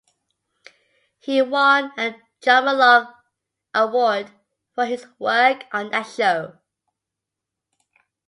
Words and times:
He 1.19 1.43
won 1.43 1.91
a 1.95 2.15
Drama-Logue 2.41 3.13
Award 3.75 4.31
for 4.73 4.87
his 4.87 5.05
work 5.19 5.65
on 5.71 5.91
that 5.91 6.07
show. 6.07 6.57